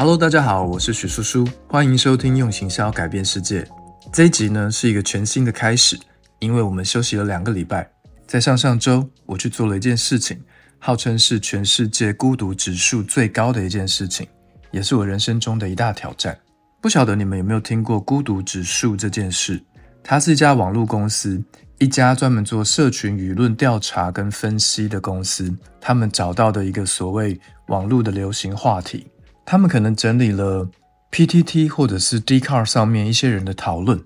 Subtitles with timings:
[0.00, 3.68] Hello，大家好，我是许叔叔，欢迎收听用行销改变世界。
[4.10, 5.94] 这一集呢是一个全新的开始，
[6.38, 7.86] 因为我们休息了两个礼拜，
[8.26, 10.42] 在上上周我去做了一件事情，
[10.78, 14.26] 号称是全世界孤独指数最高的一件事情，
[14.70, 16.34] 也是我人生中的一大挑战。
[16.80, 19.62] 不晓得你们有没有听过孤独指数这件事？
[20.02, 21.44] 它是一家网络公司，
[21.76, 25.54] 一家专门做社群舆论调查跟分析的公司。
[25.78, 29.06] 他们找到的一个所谓网络的流行话题，
[29.44, 30.68] 他们可能整理了
[31.10, 34.02] PTT 或者是 d c a r 上面一些人的讨论，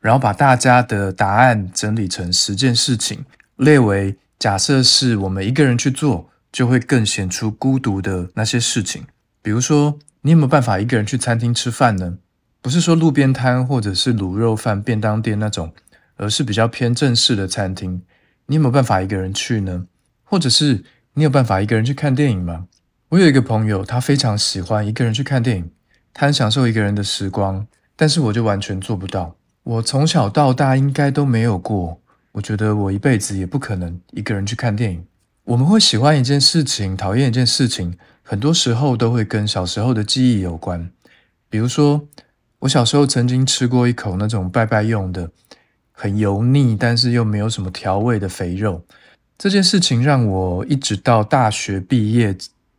[0.00, 3.24] 然后把大家的答案整理成十件事情，
[3.56, 9.04] 列为假设是我们一个人去做，就会更显出孤独的那些事情。
[9.40, 12.18] 比如说，你有没有办法一个人去餐厅吃饭呢？
[12.60, 15.72] 不是说路边摊或者是卤肉饭便当店那种，
[16.16, 18.02] 而是比较偏正式的餐厅。
[18.46, 19.86] 你有没有办法一个人去呢？
[20.22, 22.66] 或者是你有办法一个人去看电影吗？
[23.12, 25.70] 我有一个朋友，他非常喜欢一个人去看电影，
[26.14, 29.36] 他很享受一个人的时光，但是我就完全做不到。
[29.64, 32.00] 我从小到大应该都没有过，
[32.32, 35.04] 我觉得我一辈子也不可能一个人去看电影。
[35.44, 40.90] 我们会喜欢一件事情，讨厌一件事情，很多时候都会跟小时候的记忆有关，
[41.50, 42.08] 比如说。
[42.60, 45.28] 我小时候曾经吃过一口那种拜拜用的
[45.90, 48.84] 很油腻，但是又没有什么调味的肥肉。
[49.36, 52.32] 这件事情让我一直到大学毕业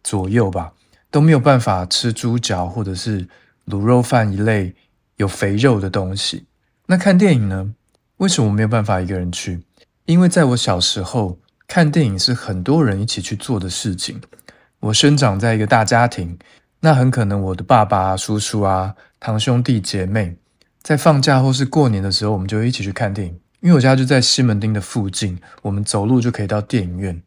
[0.03, 0.73] 左右吧，
[1.09, 3.27] 都没有办法吃猪脚或者是
[3.67, 4.75] 卤肉饭一类
[5.17, 6.45] 有肥肉的东西。
[6.87, 7.73] 那看电影呢？
[8.17, 9.63] 为什么我没有办法一个人去？
[10.05, 14.21] 因为在我小时候看电影是很多人一起去做的事情。
[14.79, 16.37] 我生长在一个大家庭。
[16.85, 20.35] 那很可能我的爸爸、叔叔啊、堂兄弟姐妹，
[20.81, 23.39] 在放假或是过年的时候，我们就一起去看电影。
[23.61, 27.23] 因为我家就在西门町的附近，我们走路就可以到电影院，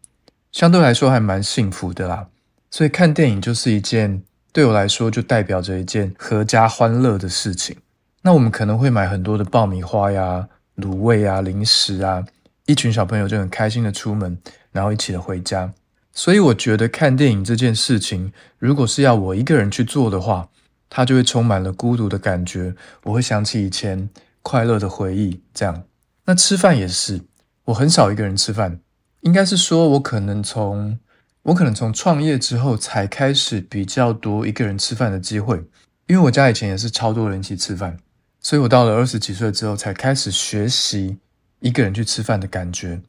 [0.52, 2.28] 相对来说还蛮幸福的啦。
[2.70, 4.22] 所以看电影就是一件
[4.52, 7.76] 对我来说就代表着一件阖家欢乐的事情。
[8.22, 12.24] 那我们可能会买很多的爆米花呀、卤味啊、零食啊，
[12.66, 14.36] 一群小朋友就很开心的出门，
[14.72, 15.72] 然后一起的回家。
[16.12, 20.48] 所以我觉得看电影这件事情，如果是要我一个人去做的话，
[20.88, 22.74] 它就会充满了孤独的感觉。
[23.04, 24.08] 我会想起以前
[24.42, 25.84] 快乐的回忆，这样。
[26.24, 27.20] 那吃饭也是，
[27.66, 28.80] 我很少一个人吃饭。
[29.20, 30.98] 应该是说，我可能从
[31.46, 35.62] 我可能从创业之后才开始比较多一个人吃饭的机会。
[36.08, 37.96] 因为我家以前也是超多人一起吃饭，
[38.40, 41.18] 所以我到了二十几岁之后才开始学习
[41.60, 43.00] 一个人去吃饭的感觉。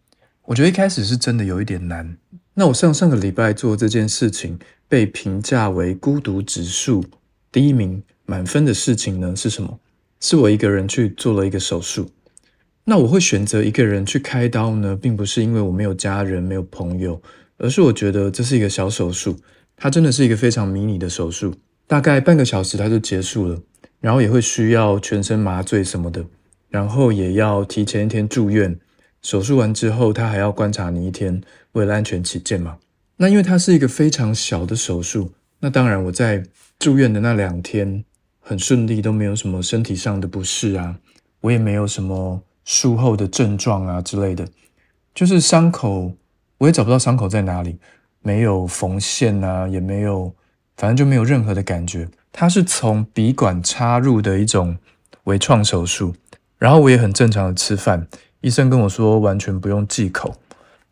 [0.46, 2.16] 我觉得一开始是真的有一点难。
[2.54, 7.04] 那我上上个礼拜做这件事情，被评价为孤独指数
[7.52, 9.80] 第一名满分的事情呢是什么？
[10.20, 12.10] 是我一个人去做了一个手术。
[12.84, 17.22] 那我会选择一个人去开刀呢，并不是因为我没有家人、没有朋友，
[17.58, 19.38] 而是我觉得这是一个小手术，
[19.76, 21.54] 它真的是一个非常迷你的手术，
[21.86, 23.60] 大概半个小时它就结束了，
[24.00, 26.26] 然后也会需要全身麻醉什么的，
[26.70, 28.80] 然后也要提前一天住院。
[29.22, 31.42] 手术完之后，他还要观察你一天，
[31.74, 32.78] 为了安全起见嘛。
[33.18, 36.44] 那因为它是一个非常小的手术，那当然我在
[36.78, 38.06] 住院的那两天
[38.40, 41.00] 很顺利，都没有什么身体上的不适啊，
[41.42, 44.48] 我也没有什么术后的症状啊之类的。
[45.16, 46.14] 就是伤口，
[46.60, 47.80] 我也找不到伤口在哪里，
[48.22, 50.34] 没有缝线啊，也没有，
[50.76, 52.08] 反正就没有任何的感觉。
[52.32, 54.78] 它是从鼻管插入的一种
[55.24, 56.14] 微创手术，
[56.58, 58.08] 然后我也很正常的吃饭。
[58.42, 60.36] 医生跟我说，完全不用忌口。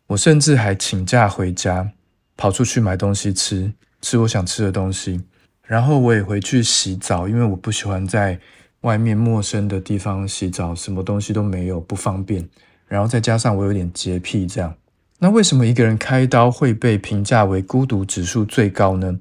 [0.08, 1.90] 我甚至还请假回家，
[2.36, 5.20] 跑出去买东西吃，吃我想吃的东西。
[5.62, 8.38] 然后我也回去洗澡，因为我不喜欢在
[8.82, 12.48] 外面陌生的地方洗澡，什么东西都没有，不方便。
[12.86, 14.74] 然后再加上我有点洁癖，这样。
[15.18, 19.18] 那为什么一个人开刀会被评价为孤独指数最高呢？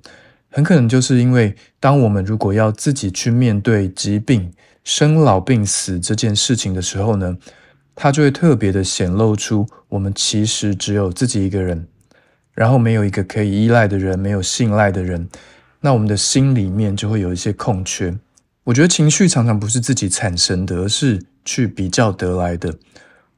[0.50, 4.54] 很可能就是因为，当我们如果要自己去面对疾病、
[4.84, 7.38] 生老病死这件事情的时候呢？
[7.98, 11.88] 它就会特别的显露出，我们其实只有自己一个人，
[12.54, 15.30] 然后没有一个可以依赖的人，没有信赖的人，
[15.80, 18.14] 那我们的心里面就会有一些空缺。
[18.66, 22.76] 我觉得情绪常常不是自己产生的，而是去比较得来的。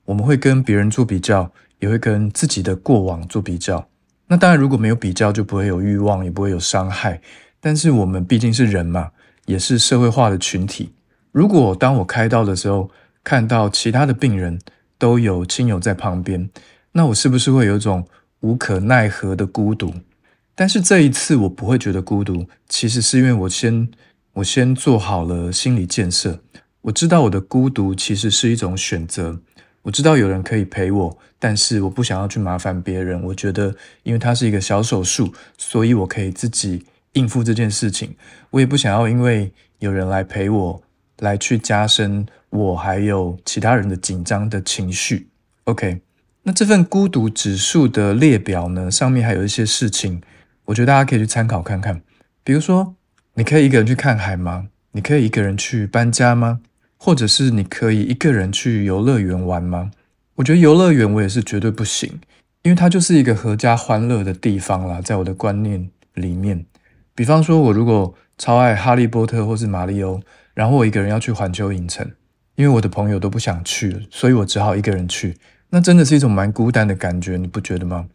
[0.05, 3.87] 我们会跟别人做比较，也会跟自己的过往做比较。
[4.27, 7.21] 那当然，如果没有比较，就不会有欲望，也不会有伤害。
[7.59, 9.11] 但是我们毕竟是人嘛，
[9.45, 10.93] 也是社会化的群体。
[11.31, 12.89] 如果当我开刀的时候，
[13.23, 14.59] 看到其他的病人
[14.97, 16.49] 都有亲友在旁边，
[16.91, 18.07] 那我是不是会有一种
[18.39, 19.93] 无可奈何的孤独？
[20.55, 23.87] 但是这一次我不会觉得孤独，其实是因为我先
[24.33, 26.39] 我先做好了心理建设，
[26.81, 29.39] 我知道我的孤独其实是一种选择，
[29.83, 33.21] 我知道有人可以陪我，但是我不想要去麻烦别人。
[33.23, 38.15] 我觉得，因为它是一个小手术，所以我可以自己应付这件事情，
[38.51, 40.81] 我也不想要因为有人来陪我，
[41.19, 45.27] 来去加深我还有其他人的紧张的情绪。
[45.65, 46.01] OK，
[46.43, 50.21] 那这份孤独指数的列表呢，上面还有一些事情，
[50.65, 52.01] 我觉得大家可以去参考看看。
[52.43, 52.95] 比如说，
[53.33, 54.67] 你可以一个人去看海吗？
[54.93, 56.61] 你可以一个人去搬家吗？
[56.97, 59.91] 或者是你可以一个人去游乐园玩吗？
[60.37, 62.19] 我觉得游乐园我也是绝对不行，
[62.61, 66.63] 因为它就是一个合家欢乐的地方啦，在我的观念里面。
[67.15, 70.21] 比方说，我如果超爱哈利波特或是马里欧，
[70.53, 72.11] 然后我一个人要去环球影城，
[72.53, 75.35] 因为我的朋友都不想去，所以我只好一个人去。
[75.71, 78.07] 那真的是一种蛮孤单的感觉，你不觉得吗？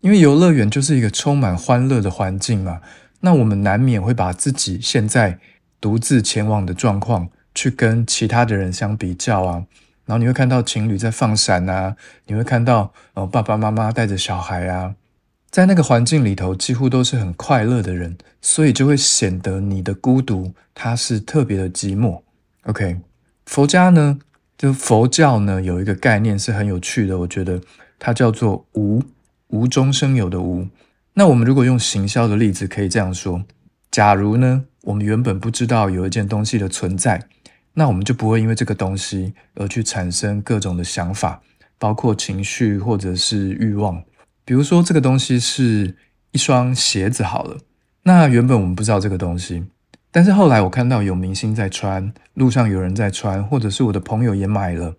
[0.00, 2.80] 因为游乐园就是一个充满欢乐的环境嘛，
[3.20, 5.38] 那我们难免会把自己现在
[5.80, 9.64] 独自前往的状况去跟其他的人相比较啊。
[10.08, 11.94] 然后你会看到情侣在放闪啊，
[12.28, 14.94] 你会看到呃爸爸妈妈带着小孩啊，
[15.50, 22.22] 在那个环境里头几乎都是很快乐的人，所以就会显得你的孤独它是特别的寂寞。
[22.62, 22.96] OK，
[23.44, 24.18] 佛家呢，
[24.56, 27.60] 就佛教呢有一个概念是很有趣的，我觉得
[27.98, 29.02] 它叫做无
[29.48, 30.66] 无中生有的无。
[31.12, 33.44] 那我们如果用行销的例子，可以这样说：
[33.90, 37.26] 假如呢，我们原本不知道有一件东西的存在。
[37.78, 41.40] 那我们就不会因为这个东西而去产生各种的想法，
[41.78, 44.02] 包括情绪或者是欲望。
[44.44, 45.94] 比如说，这个东西是
[46.32, 47.58] 一双鞋子好了，
[48.02, 49.64] 那原本我们不知道这个东西，
[50.10, 54.96] 但是后来我看到有明星在穿，路上有人在穿，或者是我的朋友也买了，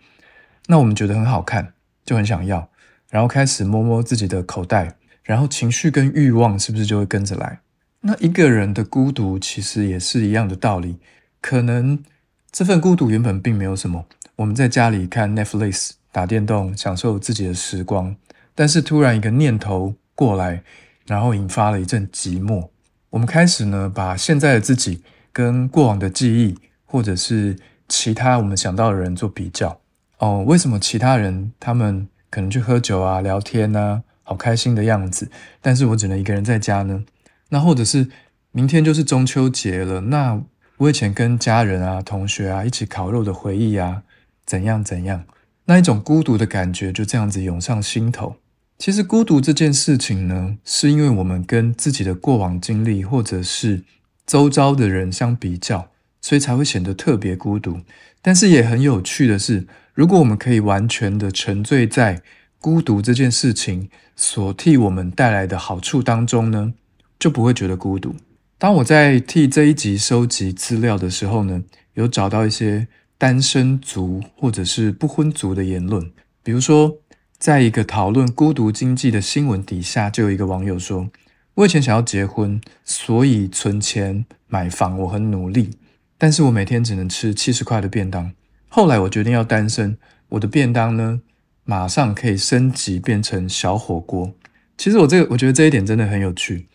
[0.67, 1.73] 那我们觉得很好看，
[2.05, 2.69] 就很想要，
[3.09, 7.59] 然后开始摸摸自己的口袋，然后情绪跟欲望是不是就会跟着来？
[7.99, 10.99] 那一个人的孤独其实也是一样的道理，
[11.41, 12.01] 可能。
[12.51, 14.05] 这份孤独原本并没有什么，
[14.37, 18.15] 我们在家里看 Netflix、打电动，享受自己的时光。
[18.55, 20.63] 但是突然一个念头过来，
[21.05, 22.69] 然后引发了一阵寂寞。
[23.11, 27.55] 我们开始呢，把现在的自己跟过往的记忆，或者是
[27.87, 29.79] 其他我们想到的人做比较。
[30.17, 35.29] 哦，为什么其他人他们可能去喝酒啊、聊天啊，好开心的样子，
[35.61, 37.05] 但是我只能一个人在家呢？
[37.49, 38.09] 那或者是
[38.51, 40.41] 明天就是中秋节了，那？
[40.79, 44.03] 我以前跟家人啊、同学啊一起烤肉的回忆啊，
[44.45, 45.25] 怎样怎样，
[45.65, 48.37] 那一种孤独的感觉就这样子涌上心头。
[48.77, 53.83] 其实孤独这件事情呢，是因为我们跟自己的过往经历或者是
[54.25, 55.89] 周遭的人相比较，
[56.21, 57.81] 所以才会显得特别孤独。
[58.21, 62.21] 但是也很有趣的是，如果我们可以完全的沉醉在
[62.61, 66.73] 孤独这件事情所替我们带来的好处当中呢，
[67.19, 68.15] 就不会觉得孤独。
[68.59, 71.63] 当我在替这一集收集资料的时候呢，
[71.93, 76.11] 有找到一些单身族或者是不婚族的言论。
[76.43, 76.97] 比如说，
[77.37, 81.09] 在一个讨论孤独经济的新闻底下，就有一个网友说
[81.55, 85.69] ：“我以前想要结婚，所以存钱买房，我很努力，
[86.17, 88.33] 但是我每天只能吃七十块的便当。
[88.67, 89.97] 后来我决定要单身，
[90.27, 91.21] 我的便当呢，
[91.63, 94.33] 马上可以升级变成小火锅。
[94.77, 96.67] 其实我这个，我觉得这一点真的很有趣。”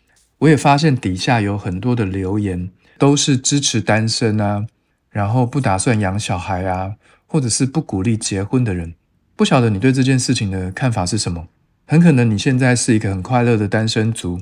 [0.45, 4.67] 我也发现底下有很多的留言都是支持单身啊，
[5.09, 6.97] 然后不打算养小孩啊，
[7.27, 8.95] 或者是不鼓励结婚的人。
[9.37, 11.49] 不晓得你对这件事情的看法是什么？
[11.87, 14.39] 很可能你现在是一个很快乐的单身族，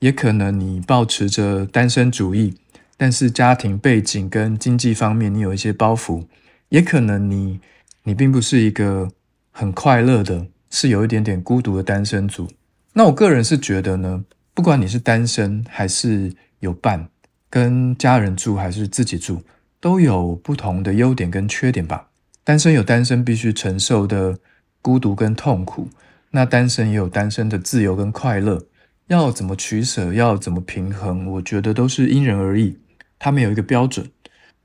[0.00, 2.54] 也可能你保持着单身主义，
[2.98, 6.26] 但是家庭背景跟经济方面你有一些包袱，
[6.68, 7.60] 也可能你
[8.04, 9.10] 你并不是一个
[9.50, 12.46] 很快乐的，是有一点点孤独的单身族。
[12.92, 14.24] 那我个人是觉得呢。
[14.56, 17.10] 不管你是单身还是有伴，
[17.50, 19.42] 跟家人住还是自己住，
[19.80, 22.08] 都有不同的优点跟缺点吧。
[22.42, 24.38] 单身有单身必须承受的
[24.80, 25.90] 孤独跟痛苦，
[26.30, 28.64] 那单身也有单身的自由跟快乐。
[29.08, 32.78] 要怎么取舍，要怎么平衡，我觉得都是因人而异。
[33.18, 34.10] 他们有一个标准，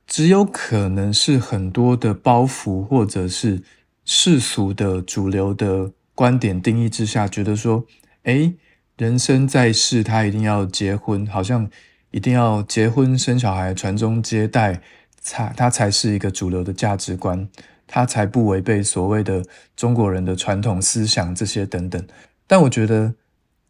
[0.08, 3.62] 只有可能是很多的包袱，或者是
[4.06, 7.86] 世俗的主流的观点定义之下，觉得说，
[8.24, 8.54] 哎。
[9.02, 11.68] 人生在世，他一定要结婚，好像
[12.12, 14.80] 一定要结婚生小孩、传宗接代，
[15.20, 17.50] 才他才是一个主流的价值观，
[17.88, 19.44] 他才不违背所谓的
[19.76, 22.00] 中国人的传统思想这些等等。
[22.46, 23.16] 但我觉得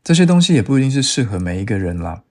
[0.03, 2.23] 这些东西也不一定是适合每一个人啦。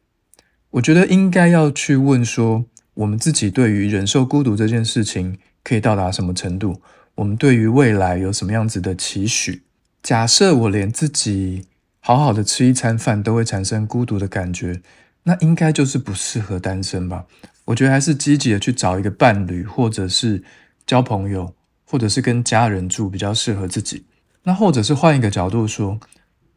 [0.72, 6.82] 我觉得应该要去问说，我们自己对于忍受孤独这件事情可以到达什么程度？
[7.14, 9.62] 我们对于未来有什么样子的期许？
[10.02, 11.64] 假设我连自己。
[12.10, 14.82] 好好的吃一餐饭都会产生孤独的感觉，
[15.22, 17.26] 那应该就是不适合单身吧？
[17.66, 20.42] 我觉得还是积极的去找一个伴侣，或者是
[20.84, 24.06] 交朋友，或者是跟家人住比较适合自己。
[24.42, 26.00] 那或者是换一个角度说，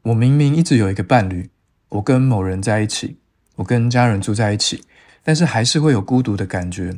[0.01, 1.51] 我明明一直有一个伴侣，
[1.89, 3.17] 我跟某人在一起，
[3.57, 4.83] 我跟家人住在一起，
[5.24, 6.98] 但是还是会有孤独的感觉。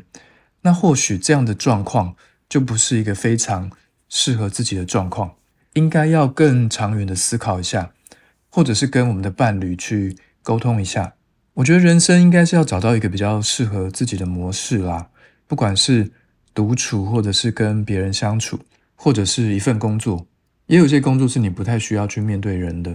[0.62, 2.16] 那或许这样的状况
[2.48, 3.70] 就不是一个非常
[4.08, 5.34] 适合自己的状况，
[5.74, 7.92] 应该要更长远的思考一下，
[8.56, 11.16] 或者是跟我们的伴侣去沟通一下。
[11.56, 15.10] 我觉得人生应该是要找到一个比较适合自己的模式啦，
[15.46, 16.10] 不管是
[16.54, 18.58] 独处，或者是跟别人相处，
[18.96, 20.26] 或者是一份工作，
[20.68, 22.92] 也有些工作是你不太需要去面对人的，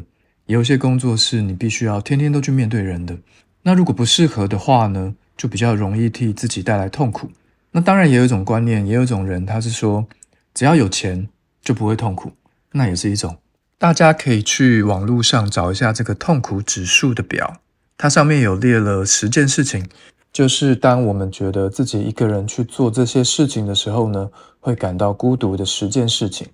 [0.46, 3.18] 也有些工作是你必须要天天都去面对人的。
[3.64, 7.30] 那如果不适合的话呢，就比较容易替自己带来痛苦。
[7.72, 10.06] 那当然也有一种观念，也有一种人，他是说
[10.54, 11.28] 只要有钱
[11.60, 12.32] 就不会痛苦，
[12.72, 13.36] 那也是一种。
[13.80, 17.62] 大家可以去网络上找一下这个痛苦指数的表，
[17.96, 19.88] 它上面有列了十件事情，
[20.30, 24.28] 就是当我们觉得自己一个人去做这些事情的时候呢，
[24.60, 26.46] 会感到孤独的十件事情。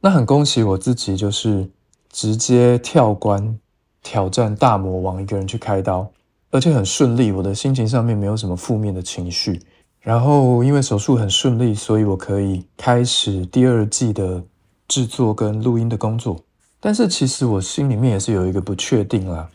[0.00, 1.70] 那很恭喜我自己，就是
[2.10, 3.56] 直接跳关
[4.02, 6.10] 挑战大魔王，一个人去开刀。
[6.50, 9.62] 而且很顺利，我的心情上面没有什么负面的情绪。
[10.00, 14.42] 然后因为手术很顺利，所以我可以开始第二季的
[14.88, 16.44] 制作跟录音的工作。
[16.84, 19.48] 但是其实我心里面也是有一个不确定啦，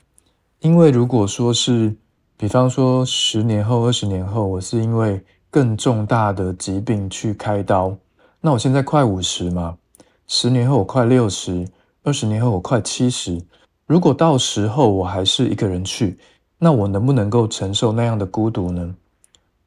[0.61, 1.93] 因为如果说是，
[2.37, 7.93] 比方说十年后、二十年后，我是因为更重大的疾病去开刀，
[8.39, 9.77] 那我现在快五十嘛，
[10.25, 11.67] 十年后我快六十，
[12.03, 13.41] 二十年后我快七十，
[13.85, 16.17] 如果到时候我还是一个人去。
[16.59, 18.95] 那我能不能够承受那样的孤独呢？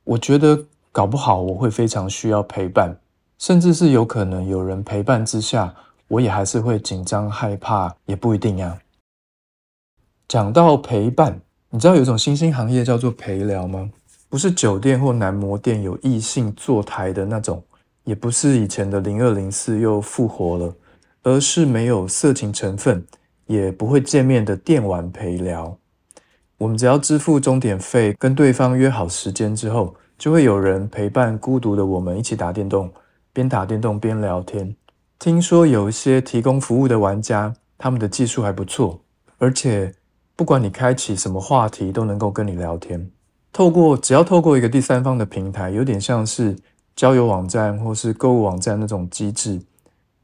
[0.02, 2.97] 我觉得搞不好我会非常需要陪伴，
[3.38, 5.75] 甚至是有可能有人陪伴之下，
[6.11, 8.76] 我也还是会紧张害怕，也不一定呀。
[10.26, 11.40] 讲到陪伴，
[11.71, 13.88] 你知道有一种新兴行业叫做陪聊吗？
[14.29, 17.62] 不是酒店或男模店有异性坐台的那种，
[18.02, 20.75] 也不是以前的零二零四又复活了，
[21.23, 23.07] 而是没有色情成分，
[23.47, 25.79] 也不会见面的电玩陪聊。
[26.59, 32.93] 我们只要支付钟点费，跟对方约好时间之后，就会有人陪伴孤独的我们一起打电动，
[33.33, 34.75] 边打电动边聊天。
[35.21, 39.03] 听说有一些提供服务的玩家，他们的技术还不错，
[39.37, 39.95] 而且
[40.35, 43.11] 不管你开启什么话题，都能够跟你聊天。
[43.53, 46.57] 透过只要透过一个第三方的平台，有点像是
[46.97, 49.61] 交友网站或是购物网站那种机制，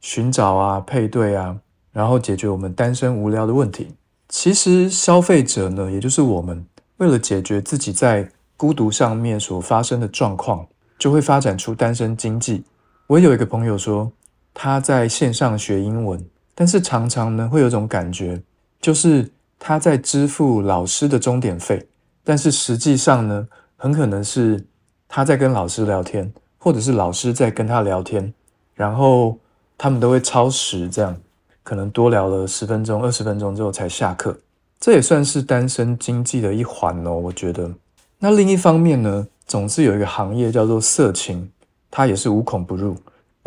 [0.00, 1.54] 寻找啊配对啊，
[1.92, 3.94] 然后解决我们单身无聊的问题。
[4.30, 6.64] 其实消费者呢，也就是我们，
[6.96, 10.66] 为了解决自己在孤独上面所发生的状况，
[10.98, 12.64] 就会发展出单身经济。
[13.08, 14.10] 我有一个朋友说，
[14.58, 16.18] 他在线上学英文，
[16.54, 18.40] 但是常常呢会有种感觉，
[18.80, 21.86] 就是他在支付老师的钟点费，
[22.24, 23.46] 但是实际上呢，
[23.76, 24.64] 很可能是
[25.06, 28.32] 他在跟老师聊天，或者是老师在跟他聊天，
[28.74, 29.38] 然后
[29.76, 31.14] 他们都会超时这样。
[31.62, 34.38] 可能多聊了十分钟、二十分钟之后才下课，
[34.80, 37.12] 这也算是单身经济的一环哦。
[37.12, 37.70] 我觉得，
[38.18, 41.50] 那另一方面呢，总是有一个行业叫做色情，
[41.90, 42.96] 它也是无孔不入。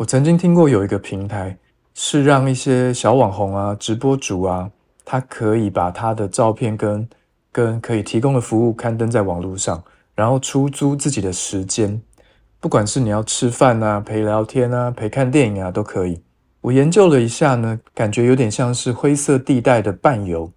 [0.00, 1.54] 我曾经听过有一个平台，
[1.92, 4.70] 是让一些小网红啊、直播主啊，
[5.04, 7.06] 他可以把他的照片跟
[7.52, 12.00] 跟可以提供的服务刊登在网络上，然后出租自己的时间，
[12.60, 16.22] 不管是你要吃饭啊、陪聊天啊、陪看电影啊，都可以。
[16.62, 20.50] 我研究了一下呢，感觉有点像是灰色地带的伴游，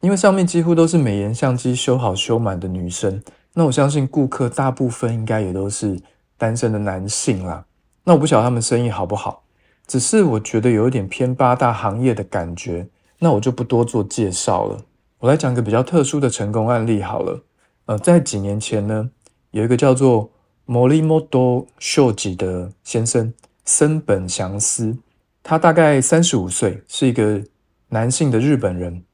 [0.00, 3.22] 因为上面几乎都是美颜相机修好修满的女生。
[3.52, 6.00] 那我相信顾客大部分应该也都是
[6.38, 7.62] 单身的男性啦。
[8.08, 9.42] 那我不晓得他们生意好不好，
[9.86, 12.88] 只是我觉得有一点偏八大行业的感觉。
[13.18, 14.80] 那我就不多做介绍了。
[15.18, 17.42] 我来讲个比较特殊的成功案例好了。
[17.84, 19.10] 呃，在几年前呢，
[19.50, 20.30] 有一个叫做
[20.66, 23.34] Morimoto Shoji 的先生
[23.66, 24.96] 森本祥司。
[25.42, 27.42] 他大概三十五岁，是一个
[27.90, 29.04] 男性的日本人。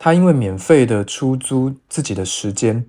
[0.00, 2.84] 他因为免费的出租自己的时间，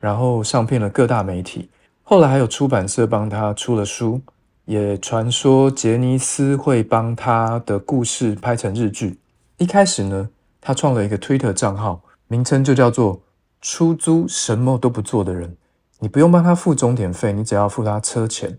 [0.00, 1.70] 然后上片了各大媒体。
[2.02, 4.20] 后来还有出版社帮他出了书，
[4.68, 9.18] 也传说杰尼斯会帮他的故事拍成日剧。
[9.56, 10.28] 一开始呢，
[10.60, 13.22] 他创了一个 Twitter 账号，名称就叫做
[13.62, 15.56] “出租什么都不做的人”。
[16.00, 18.58] 你不用帮他付钟点费，你只要付他车钱。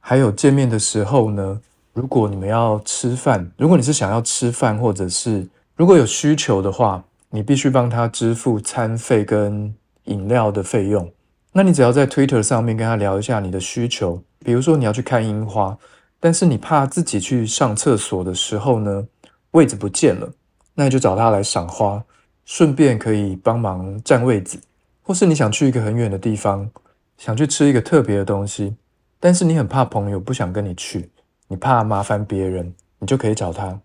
[0.00, 1.60] 还有见面的时候呢。
[1.92, 9.74] 如果你们要吃饭，如果你是想要吃饭，或者是如果有需求的话，你必须帮他支付餐费跟
[10.04, 11.12] 饮料的费用。
[11.52, 15.76] 那你只要在 Twitter 上面跟他聊一下你的需求，比如说你要去看樱花，
[16.18, 19.06] 但是你怕自己去上厕所的时候呢，
[19.52, 20.32] 位置不见了，
[20.74, 22.02] 那你就找他来赏花，
[22.44, 24.58] 顺便可以帮忙占位子。
[25.02, 26.70] 或是你想去一个很远的地方，
[27.18, 28.76] 想去吃一个特别的东西，
[29.18, 31.10] 但是你很怕朋友不想跟你去。
[31.48, 33.80] 你怕麻烦别人，你就可以找他。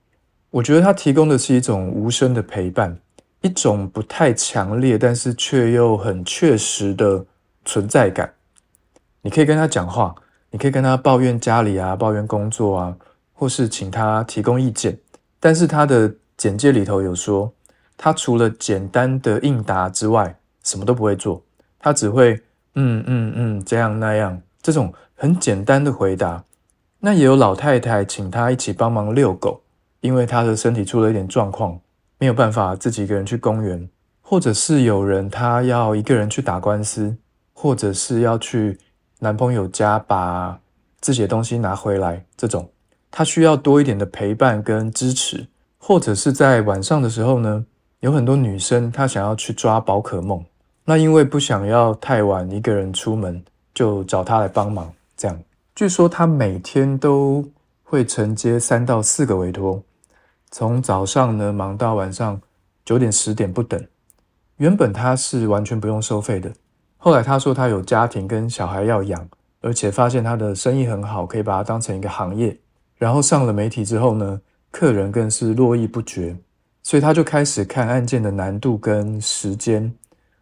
[0.52, 2.96] 我觉得他提供的是一种无声的陪伴，
[3.42, 7.26] 一种不太强烈，但是却又很确实的
[7.66, 8.32] 存在感。
[9.22, 10.14] 你可以跟他讲话，
[10.56, 12.96] 你可以跟他抱怨家里啊，抱怨工作啊，
[13.34, 14.98] 或是请他提供意见。
[15.38, 17.52] 但是他的简介里头有说，
[17.98, 20.34] 他除了简单的应答之外，
[20.64, 21.44] 什么都不会做。
[21.78, 22.42] 他只会
[22.76, 26.42] 嗯嗯嗯这样那样这种很简单的回答。
[27.00, 29.62] 那也有老太太请他一起帮忙遛狗，
[30.00, 31.78] 因为他的身体出了一点状况，
[32.18, 33.90] 没有办法自己一个人去公园，
[34.22, 37.18] 或者是有人他要一个人去打官司，
[37.52, 38.80] 或者是要去
[39.20, 40.60] 男朋友家把
[41.00, 42.70] 自己的东西拿回来，这种
[43.10, 47.66] 他需要多一点的陪伴跟支持，或者是在晚上的时候呢，
[48.02, 50.44] 有很多女生她想要去抓宝可梦，
[50.84, 53.44] 那因为不想要太晚一个人出门，
[53.74, 55.40] 就找他来帮忙，这样。
[55.74, 57.44] 据说他每天都
[57.84, 59.82] 会承接三到四个委托，
[60.52, 62.42] 从早上呢忙到晚上
[62.84, 63.86] 九点十点不等。
[64.58, 66.52] 原本他是完全不用收费的，
[67.06, 69.30] 后来他说他有家庭跟小孩要养，
[69.62, 72.58] 而且发现他的生意很好，可以把它当成一个行业。
[72.98, 76.36] 然后上了媒体之后呢，客人更是络绎不绝，
[76.82, 79.94] 所以他就开始看案件的难度跟时间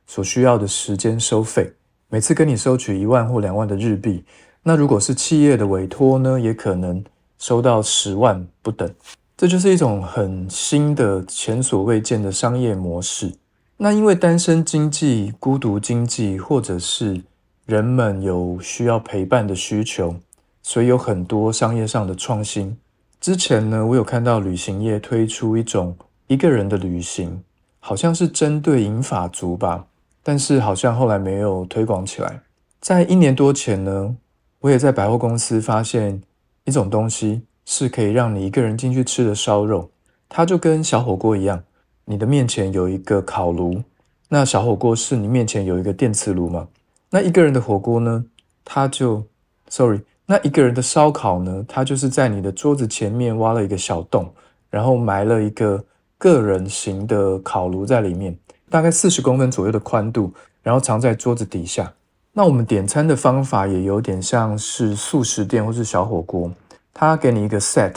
[0.08, 1.70] 所需要的时间收费，
[2.08, 4.24] 每次跟你收取一万或两万的日币。
[4.64, 7.04] 那如果是企业的委托呢，也可能
[7.40, 8.90] 收到十万不等，
[9.36, 13.34] 这就是一种很新的、前所未见的商业模式。
[13.78, 17.22] 那因为单身经济、孤独经济，或者是
[17.66, 20.16] 人们有需要陪伴的需求，
[20.62, 22.78] 所以有很多商业上的创新。
[23.20, 25.96] 之前呢，我有看到旅行业推出一种
[26.28, 27.44] 一个人的旅行，
[27.80, 29.86] 好像是针对银发族吧，
[30.22, 32.42] 但是好像后来没有推广起来。
[32.80, 34.16] 在一年多前呢。
[34.64, 36.22] 我也在百货公司发现
[36.64, 39.90] 一种东西，是可以让你一个人进去吃的烧肉。
[40.30, 41.62] 它就跟小火锅一样，
[42.06, 43.82] 你的面前有一个烤炉，
[44.30, 46.68] 那小火锅是你面前有一个电磁炉吗？
[47.10, 48.26] 那一个人的火锅呢？
[48.66, 49.24] 它就
[49.70, 51.64] ，sorry，那一个人的烧烤呢？
[51.68, 54.34] 它就是在你的桌子前面挖了一个小洞，
[54.70, 55.84] 然后埋了一个
[56.18, 58.38] 个人型的烤炉在里面，
[58.70, 61.94] 大概四十公分左右的宽度，然后藏在桌子底下。
[62.34, 66.52] 那我们点餐的方法也有点像是素食店或是小火锅，
[66.94, 67.96] 他给你一个 set，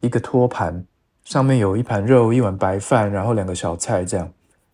[0.00, 0.84] 一个托盘，
[1.28, 4.26] 上面有一盘肉、一碗白饭，然后两个小菜这样。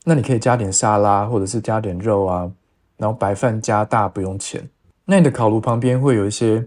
[0.04, 2.48] 那你可以加点沙拉，或者是加点肉啊，
[2.96, 4.70] 然后白饭加大不用钱。
[5.04, 6.64] 那你的烤炉旁边会有一些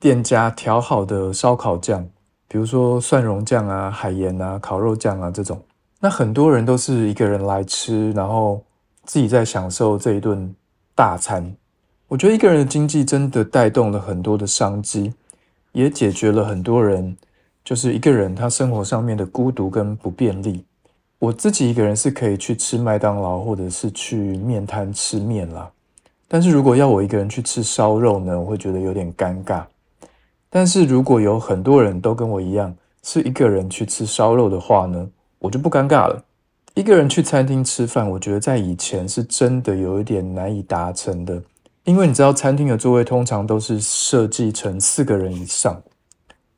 [0.00, 2.04] 店家调好的烧烤酱，
[2.48, 5.62] 比如说蒜蓉酱啊、海盐啊、烤肉酱啊这种。
[6.00, 8.60] 那很多人都是一个人来吃，然后
[9.04, 10.52] 自己在享受这一顿
[10.96, 11.54] 大餐。
[12.08, 15.14] 我觉得一个人的经济真的带动了很多的商机，
[15.70, 17.16] 也解决了很多人
[17.64, 20.64] 就是一个人他生活上面的孤独跟不便利。
[21.18, 25.70] 我自己一个人是可以去吃麦当劳或者是去面摊吃面啦，
[26.26, 29.62] 但是如果要我一个人去吃烧肉呢，我会觉得有点尴尬。
[30.48, 36.24] 但是如果有很多人都跟我一样是一个人去吃烧肉的话呢，我就不尴尬了。
[36.74, 41.42] 一个人去餐厅吃饭，我觉得在以前是真的有一点难以达成的。
[41.84, 45.82] 因为你知道，餐厅的座位通常都是设计成四个人以上，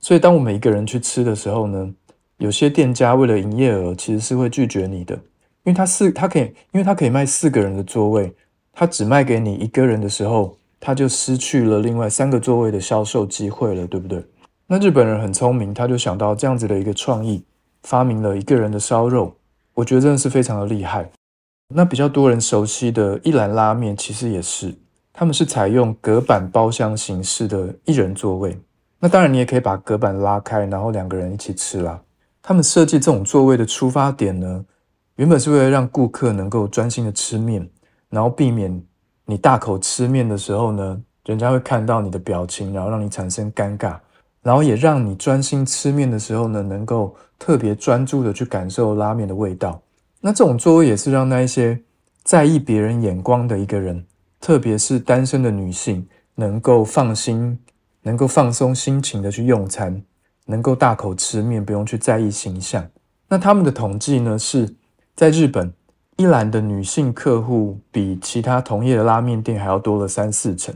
[0.02, 1.94] 所以当我们一个人去吃的时候呢，
[2.38, 5.22] 有些店家为了营业额，其实是会拒绝你的，因
[5.66, 8.34] 为他四他可以，因为他可以卖四个人的座位，
[8.72, 14.22] 他只卖给你一个人的时候，他就失去了另外三个座位的销售机会了，对不对？
[14.66, 17.44] 那日本人很聪明，他就想到这样子的一个创意，
[17.84, 19.36] 发明了一个人的烧肉，
[19.74, 21.08] 我觉得真的是非常的厉害。
[21.74, 24.74] 那比较多人熟悉的一兰拉面，其实也是。
[25.12, 28.58] 他们是采用隔板包厢形式的一人座位，
[29.04, 32.00] 那当然你也可以把隔板拉开，然后两个人一起吃啦。
[32.40, 34.64] 他们设计这种座位的出发点呢，
[35.16, 37.68] 原本是为了让顾客能够专心的吃面，
[38.10, 38.80] 然后避免
[39.26, 43.96] 你大口吃面的时候呢，人家会看到你的表情，然后让你产生尴尬，
[44.40, 49.82] 然后也让你专心吃面的时候呢，能够特别专注的去感受拉面的味道。
[50.20, 51.76] 那这种座位也是让那一些
[52.22, 54.06] 在意别人眼光的一个人。
[54.40, 57.56] 特别是单身的女性，能够放心、
[58.02, 60.02] 能够放松心情的去用餐，
[60.46, 62.88] 能够大口吃面，不用去在意形象。
[63.28, 64.76] 那他们的统计呢，是
[65.14, 65.72] 在日本，
[66.16, 70.74] 一兰的女性客户比其他同业的拉面店还要多了三四成。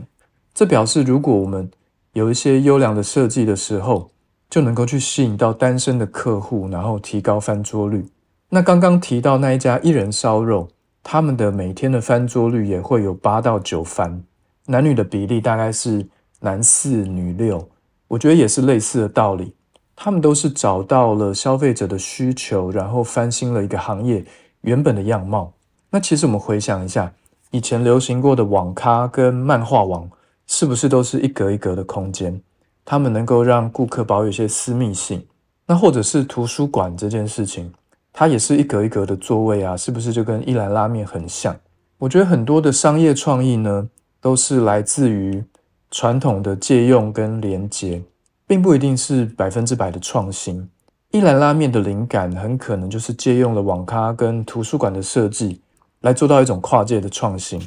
[0.53, 1.69] 这表示，如果我们
[2.13, 4.09] 有一些优良的设计的时候，
[4.49, 8.05] 就能够去吸引到单身的客户，然后提高翻桌率。
[8.49, 10.69] 那刚刚提到那一家一人烧肉。
[11.09, 14.21] 他们的每天的翻桌率也会有八到九翻，
[14.65, 16.05] 男女的比例大概是
[16.39, 17.67] 男四女六，
[18.07, 19.53] 我觉得也是类似的道理。
[19.95, 24.23] 他们都是找到了消费者的需求，然后翻新了一个行业
[24.61, 25.51] 原本的样貌。
[25.89, 27.11] 那其实我们回想一下，
[27.49, 30.07] 以前流行过的网咖跟漫画网，
[30.45, 32.39] 是不是都是一格一格的空间？
[32.85, 35.25] 他们能够让顾客保有一些私密性。
[35.65, 37.73] 那或者是图书馆这件事情，
[38.13, 41.53] 它也是一格一格的座位啊，是不是就跟一兰拉面很像？
[41.97, 43.89] 我觉得很多的商业创意呢，
[44.21, 45.43] 都是来自于
[45.91, 48.01] 传统的借用跟连接，
[48.45, 50.69] 并不一定是百分之百的创新。
[51.11, 55.61] 一兰拉面的灵感很可能就是借用了网咖跟图书馆的设计。
[56.01, 57.59] 来做到一种跨界的创新。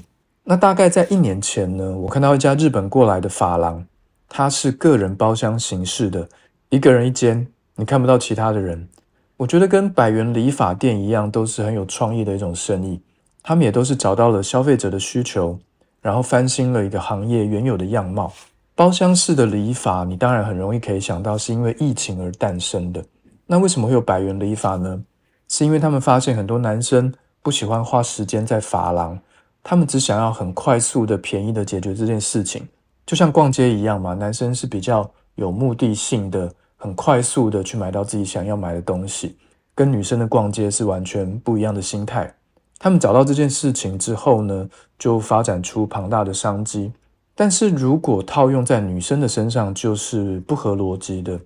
[0.45, 3.85] 那大概在一年前呢，我看到一家日本过来的发廊，
[4.29, 6.29] 它是个人包厢形式的，
[6.69, 8.89] 一个人一间，你看不到其他的人。
[9.37, 13.01] 我觉得跟百元理发店一样，都是很有创意的一种生意。
[13.43, 15.59] 他们也都是找到了消费者的需求，
[16.01, 18.33] 然后翻新了一个行业原有的样貌。
[18.75, 23.05] 包厢式的礼法，你当然很容易可以想到是因为疫情而诞生的。
[23.47, 25.03] 那为什么会有百元礼法呢？
[25.49, 27.13] 是因为他们发现很多男生。
[27.43, 29.19] 不喜欢花时间在发廊，
[29.63, 32.69] 他们只想要很快速的、便宜的解决这件事情，
[33.07, 34.13] 就像逛街一样嘛。
[34.13, 39.39] 男生是比较有目的性的，很快速的去买到自己想要买的东西，
[39.75, 42.31] 跟女生的逛街是完全不一样的心态。
[42.83, 44.67] 他们找到这件事情之后呢，
[44.99, 46.91] 就发展出庞大的商机。
[47.35, 51.39] 但是如果套用在女生的身上，就是不合逻辑的。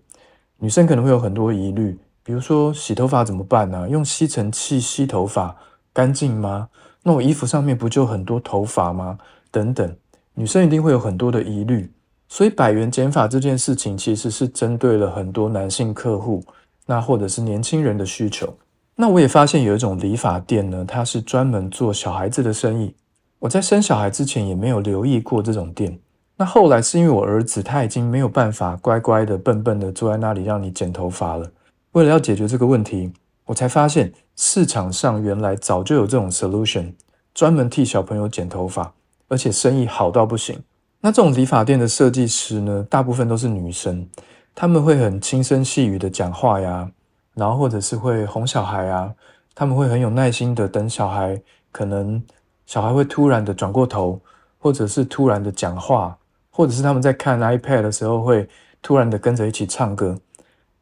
[0.58, 3.88] 女生可能会有很多疑虑，比如说洗头发怎么办呢？
[3.88, 5.56] 用吸尘器吸头发。
[5.92, 6.68] 干净吗？
[7.02, 9.18] 那我衣服上面不就很多头发吗？
[9.50, 9.96] 等等，
[10.34, 11.90] 女生一定会有很多的疑虑。
[12.28, 16.44] 所以百元减法这件事情其实是针对了很多男性客户，
[16.86, 18.56] 那或者是年轻人的需求。
[18.96, 22.94] 那我也发现有一种理发店呢，它是专门做小孩子的生意。
[23.40, 25.98] 我在生小孩之前也没有留意过这种店。
[26.36, 31.50] 那后来是因为我儿子他已经没有办法乖乖的、笨笨的坐在那里让你剪头发了。
[31.92, 33.12] 为了要解决这个问题。
[33.46, 36.94] 我才发现市场上原来早就有这种 solution，
[37.34, 38.94] 专门替小朋友剪头发，
[39.28, 40.58] 而且生意好到不行。
[41.02, 44.08] 那这种理发店的设计师呢，大部分都是女生，
[44.54, 46.90] 他们会很轻声细语的讲话呀，
[47.34, 49.12] 然后或者是会哄小孩啊，
[49.54, 52.22] 他们会很有耐心的等小孩，可能
[52.66, 54.20] 小孩会突然的转过头，
[54.58, 56.16] 或者是突然的讲话，
[56.50, 58.48] 或者是他们在看 iPad 的时候会
[58.80, 60.18] 突然的跟着一起唱歌，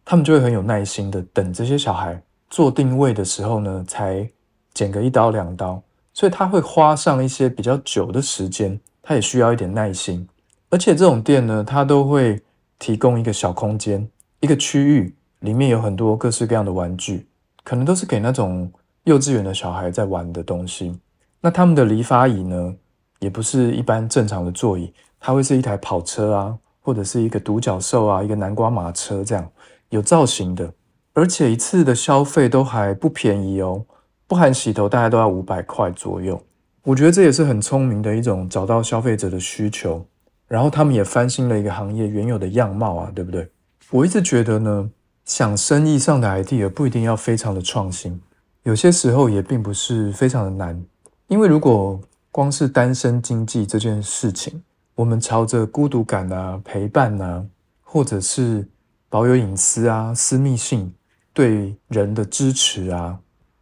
[0.04, 2.22] 他们就会很有耐心的等这些小孩。
[2.50, 4.28] 做定位的时候呢，才
[4.74, 10.28] 剪个一刀两刀，所以他会花上一些比较久的时间，他也需要一点耐心。
[10.68, 12.42] 而且这种店呢，它都会
[12.78, 14.08] 提供一个小空间，
[14.40, 17.26] 一个区域，里面有很多各式各样的玩具，
[17.62, 18.72] 可能都是给那种
[19.04, 20.98] 幼稚园的小孩在玩的东西。
[21.40, 22.74] 那他们的理发椅呢，
[23.18, 29.48] 也不是一般正常的座椅，它会是一台跑车啊，或者是一个独角兽啊，一个南瓜马车这样
[29.90, 30.72] 有造型的。
[31.14, 33.84] 而且一次的消费都还不便宜哦，
[34.26, 36.40] 不含洗头大概都要五百块左右。
[36.84, 40.06] 我觉得这也是很聪明的一种找到消费者的需求，
[40.48, 43.48] 然后他们也翻新了一个行业原有的样貌啊，对不对？
[43.90, 44.90] 我一直觉得呢，
[45.24, 48.20] 想生意上的 idea 不一定要非常的创新，
[48.62, 50.84] 有些时候也并不是非常的难。
[51.28, 54.62] 因为如果光是单身经济这件事情，
[54.94, 57.44] 我们朝着孤独感啊、陪伴啊，
[57.82, 58.68] 或者是
[59.08, 60.92] 保有隐私啊、私密性。
[61.34, 63.18] 对人的支持啊，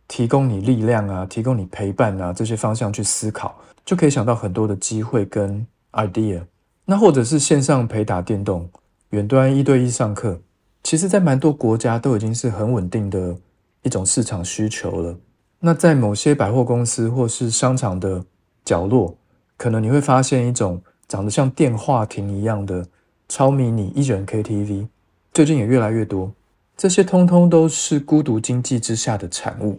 [0.09, 6.43] 提供你力量啊，提供你陪伴啊，这些方向去思考，就可以想到很多的机会跟 idea。
[6.85, 8.69] 那或者是线上陪打电动、
[9.11, 10.41] 远端一对一上课，
[10.83, 13.37] 其实，在蛮多国家都已经是很稳定的
[13.83, 15.17] 一种市场需求了。
[15.61, 18.25] 那在某些百货公司或是商场的
[18.65, 19.15] 角落，
[19.57, 22.87] 可能你会发现一种长得像电话亭一样的
[23.29, 24.89] 超迷你一人 KTV，
[25.33, 26.33] 最近也越来越多。
[26.77, 29.77] 这些通通都是孤独经济之下的产物。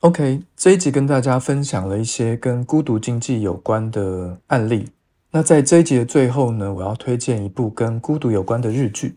[0.00, 4.88] OK，这一集跟大家分享了一些跟孤独经济有关的案例。
[5.32, 9.16] 那在这一集的最后呢，我要推荐一部跟孤独有关的日剧。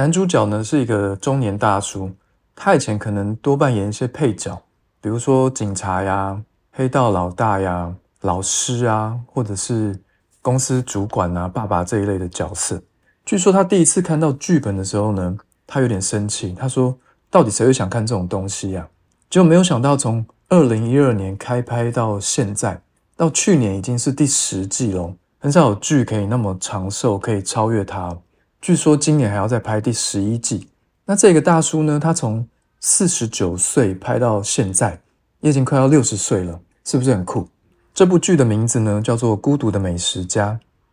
[0.00, 2.10] 男主角呢是一个中年大叔，
[2.56, 4.62] 他以前可能多扮演一些配角，
[4.98, 6.40] 比如说警察呀、
[6.72, 10.00] 黑道老大呀、老师啊，或者是
[10.40, 12.82] 公司主管啊、爸爸这一类的角色。
[13.26, 15.36] 据说他第一次看到剧本的时候呢。
[15.72, 16.98] 他有点生气，他说
[17.30, 18.88] ：“到底谁会想看这种东西呀？”
[19.30, 22.82] 结果没有想到，从二零一二年开拍到现在，
[23.16, 25.14] 到去年已经是第十季了。
[25.38, 28.18] 很少有剧可以那么长寿，可以超越它。
[28.60, 30.68] 据说今年还要再拍第十一季。
[31.06, 31.98] 那这个大叔呢？
[31.98, 32.46] 他从
[32.78, 35.00] 四十九岁拍到现在，
[35.40, 37.48] 也已经快要六十岁了，是不是很酷？
[37.94, 40.52] 这部剧的名字呢，叫做《孤独的美食家》。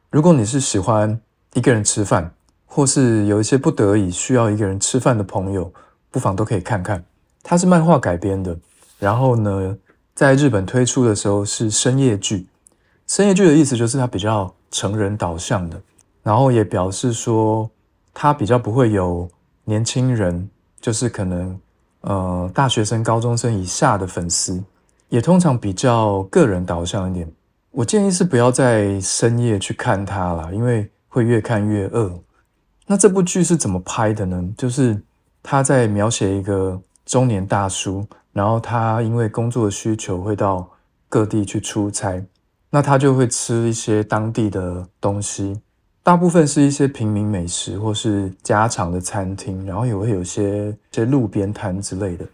[0.10, 1.20] 如果你是喜欢
[1.54, 2.34] 一个人吃饭，
[2.66, 5.72] 或是有一些不得已需要一个人吃饭的朋友，
[6.10, 7.04] 不妨都可以看看。
[7.44, 8.58] 它是漫画改编的，
[8.98, 9.78] 然后呢，
[10.16, 12.48] 在日本推出的时候是深夜剧。
[13.06, 15.82] 深夜剧的意思就是它比较成人导向的，
[16.28, 17.72] 然后也表示说
[18.14, 19.30] 他比较不会有
[19.64, 20.50] 年轻人，
[20.82, 21.58] 就是可能
[22.02, 24.62] 呃大学生、高中生以下的粉丝，
[25.08, 27.32] 也通常比较个人导向一点。
[27.72, 32.12] 我建议是不要在深夜去看他了，因为会越看越饿。
[32.86, 34.44] 那这部剧是怎么拍的呢？
[34.58, 35.02] 就是
[35.42, 40.68] 他在描写一个中年大叔，然后他因为工作的需求会到
[41.08, 42.22] 各地去出差，
[42.70, 45.58] 那他就会吃一些当地的东西，
[46.08, 52.26] 大部分是一些平民美食或是家常的餐厅，然后也会有些些路边摊之类的。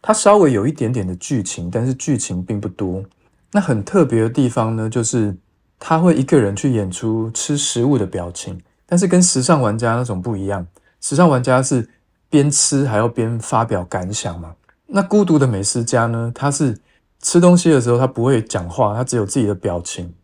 [0.00, 3.02] 它稍微有一点点的剧情，但是剧情并不多。
[3.50, 5.36] 那很特别的地方呢，就是
[5.76, 10.64] 他会一个人去演出吃食物的表情，但是跟时尚玩家那种不一样。
[11.00, 11.88] 时尚玩家是
[12.30, 14.54] 边吃还要边发表感想嘛。
[14.86, 16.78] 那孤独的美食家呢，他是
[17.20, 20.14] 吃东西的时候他不会讲话，他只有自己的表情，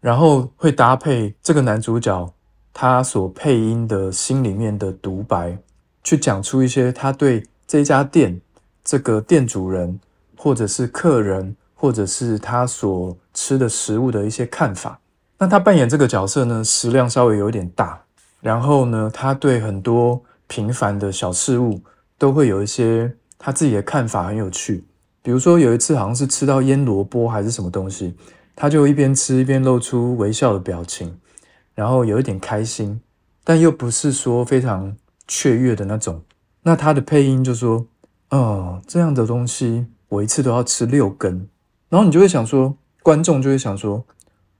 [0.00, 2.32] 然后会搭配这个男主角
[2.72, 5.58] 他所配音的心里面的独白，
[6.02, 8.40] 去讲出一些他对这家店、
[8.82, 10.00] 这个店主人
[10.36, 11.56] 或者是客人。
[11.82, 15.00] 或者是他所吃的食物的一些看法。
[15.38, 17.98] 那他扮演这个角色呢，食量稍微有点大。
[18.42, 21.80] 然后呢，他对很多平凡的小事物
[22.18, 24.84] 都会有一些他自己的看法，很有趣。
[25.22, 28.14] 比如说有一次好像是吃到腌萝卜还是什么东西，
[28.60, 31.18] 他就一边吃一边露出微笑的表情，
[31.74, 33.00] 然后有一点开心，
[33.42, 34.94] 但又不是说非常
[35.26, 36.20] 雀跃的那种。
[36.64, 37.86] 那他的配音就说
[38.28, 41.48] ：“哦，这样的东西我一次都要吃六根。”
[41.88, 44.04] 然后你就会想说，观众就会想说，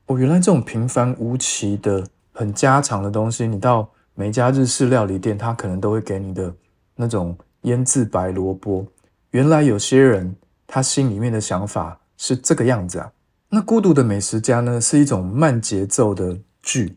[0.07, 6.55] 哦，原来这种平凡无奇的、很家常的东西，你到每家日式料理店，他可能都会给你的
[6.97, 8.87] 那种腌制白萝卜。
[9.33, 10.35] 原来有些人
[10.67, 13.13] 他心里面的想法是这个样子啊。
[13.53, 16.97] 那《孤独的美食家》呢，是一种慢节奏的剧。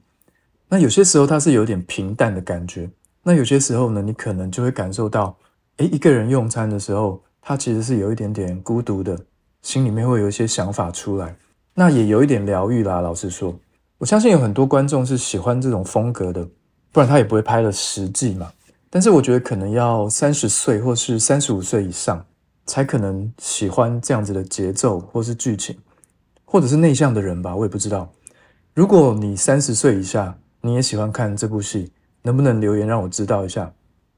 [0.70, 2.88] 那有些时候它是有点平淡的感觉。
[3.24, 5.36] 那有些时候呢，你可能就会感受到，
[5.78, 9.18] 诶，一个人用餐的时候，他其实是有一点点孤独的。
[9.64, 11.36] 心里面会有一些想法出来，
[11.74, 13.02] 那也有一点疗愈啦。
[13.02, 13.58] 老实说，
[13.98, 16.48] 我相信有很多观众是喜欢这种风格的，
[16.92, 18.52] 不然他也不会拍了十季嘛。
[18.92, 22.24] 但是我觉得可能要三十岁或是三十五岁以上，
[22.68, 25.76] 才可能喜欢这样子的节奏或是剧情，
[26.54, 28.14] 或者是内向的人吧，我也不知道。
[28.76, 33.74] 如果你三十岁以下，你也喜欢看这部戏，能不能留言让我知道一下？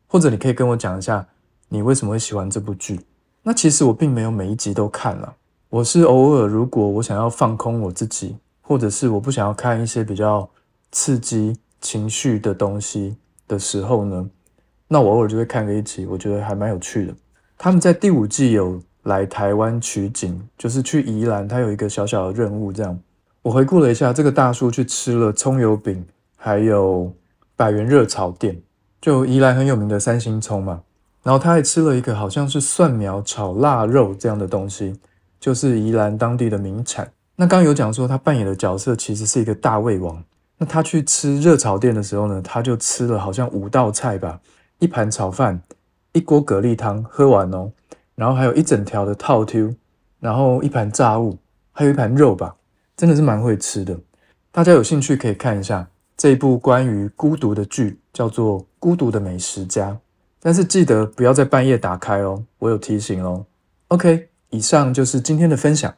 [0.05, 1.25] 或者你可以跟我讲一下，
[1.69, 2.99] 你为什么会喜欢这部剧？
[3.43, 5.33] 那其实我并没有每一集都看了，
[5.69, 10.49] 我是偶尔如果我想要放空我自己，或者是我不想要看一些比较
[10.91, 13.15] 刺激情绪的东西
[13.47, 14.29] 的时候呢，
[14.89, 17.15] 那我偶尔就会看个一集，我觉得还蛮有趣的。
[17.57, 22.71] 他们在第五季有来台湾取景，就是去宜兰，他有一个小小的任务。
[22.71, 22.99] 这样，
[23.41, 27.11] 我回顾了一下，这个大叔去吃了葱油饼，还有
[27.55, 28.61] 百元热炒店，
[29.01, 30.81] 就宜兰很有名的三星葱嘛。
[31.23, 34.95] 然后他还吃了一个好像是蒜苗炒腊肉这样的东西，
[35.39, 37.11] 就是宜兰当地的名产。
[37.35, 40.23] 那刚有讲说他扮演的角色其实是一个大胃王。
[40.57, 44.39] 那他去吃热炒店的时候呢，他就吃了好像五道菜吧，
[44.79, 45.61] 一盘炒饭，
[46.13, 47.69] 一锅蛤蜊汤，喝完哦，
[48.15, 49.75] 然后还有一整条的套 Q，
[50.19, 51.37] 然后一盘炸物，
[51.71, 52.55] 还有一盘肉吧，
[52.95, 53.99] 真的是蛮会吃的。
[54.51, 59.91] 大家有兴趣可以看一下这一部关于孤独的剧，叫做《孤独的美食家》。
[60.39, 63.45] 但是记得不要在半夜打开哦，我有提醒哦。
[63.89, 65.93] OK，以上就是今天的分享，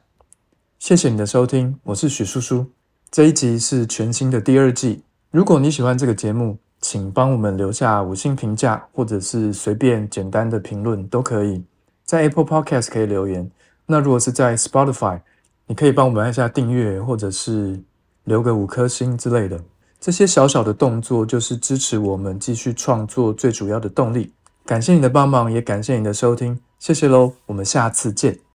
[0.79, 2.65] 谢谢你的收听，我是许叔叔。
[3.11, 11.63] 这一集是全新的第二季，如果你喜欢这个节目，请帮我们留下五星评价，或者是随便简单的评论都可以。
[12.07, 13.51] 在 Apple Podcast 可以留言，
[13.85, 15.19] 那如果是在 Spotify，
[15.65, 17.77] 你可以帮我们按下订阅，或者是
[18.23, 19.61] 留个五颗星之类的。
[19.99, 24.31] 这些小小的动作，就是支持我们继续创作最主要的动力。
[24.65, 28.46] 感谢你的帮忙，也感谢你的收听，谢谢喽，我们下次见。